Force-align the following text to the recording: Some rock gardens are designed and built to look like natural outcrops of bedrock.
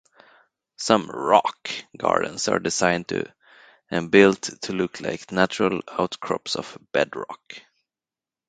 Some 0.77 1.11
rock 1.11 1.69
gardens 1.95 2.47
are 2.47 2.57
designed 2.57 3.29
and 3.91 4.09
built 4.09 4.41
to 4.63 4.73
look 4.73 4.99
like 4.99 5.31
natural 5.31 5.81
outcrops 5.95 6.55
of 6.55 6.75
bedrock. 6.91 7.39